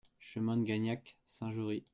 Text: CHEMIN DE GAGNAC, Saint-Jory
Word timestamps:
CHEMIN 0.19 0.63
DE 0.63 0.65
GAGNAC, 0.65 1.15
Saint-Jory 1.27 1.85